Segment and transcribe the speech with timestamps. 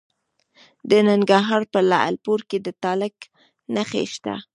[0.89, 3.15] د ننګرهار په لعل پورې کې د تالک
[3.73, 4.35] نښې شته.